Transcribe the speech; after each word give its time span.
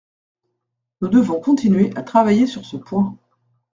Nous 1.01 1.09
devons 1.09 1.39
continuer 1.39 1.91
à 1.95 2.01
travailler 2.01 2.47
sur 2.47 2.65
ce 2.65 2.75
point. 2.75 3.15